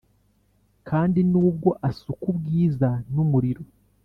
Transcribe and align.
kandi 0.89 1.19
nubwo 1.31 1.69
asuka 1.89 2.23
ubwiza 2.31 2.89
n'umuriro 3.13 3.63